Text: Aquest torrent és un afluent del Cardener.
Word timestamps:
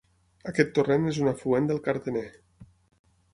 Aquest 0.51 0.71
torrent 0.77 1.05
és 1.11 1.19
un 1.25 1.29
afluent 1.33 1.69
del 1.73 1.83
Cardener. 1.89 2.25